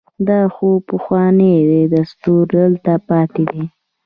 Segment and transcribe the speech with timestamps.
[0.27, 1.53] دا خو پخوانی
[1.93, 3.63] دستور دلته پاتې دی.